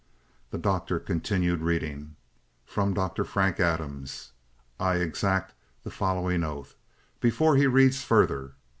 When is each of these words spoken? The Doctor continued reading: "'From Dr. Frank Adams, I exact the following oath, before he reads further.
The 0.49 0.57
Doctor 0.57 0.97
continued 0.99 1.61
reading: 1.61 2.15
"'From 2.65 2.95
Dr. 2.95 3.23
Frank 3.23 3.59
Adams, 3.59 4.31
I 4.79 4.95
exact 4.95 5.53
the 5.83 5.91
following 5.91 6.43
oath, 6.43 6.75
before 7.19 7.55
he 7.55 7.67
reads 7.67 8.01
further. 8.03 8.53